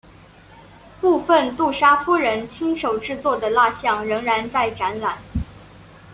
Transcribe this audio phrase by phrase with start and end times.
[0.99, 5.19] 部分杜莎夫人亲手制作的蜡象仍然在展览。